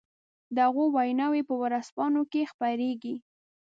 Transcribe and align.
د 0.55 0.57
هغو 0.67 0.83
ويناوې 0.95 1.41
په 1.49 1.55
ورځپانو 1.61 2.21
کې 2.31 2.49
خپرېږي. 2.51 3.15